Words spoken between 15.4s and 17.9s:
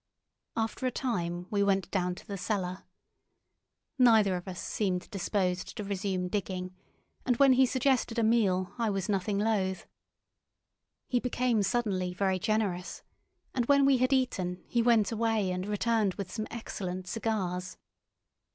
and returned with some excellent cigars.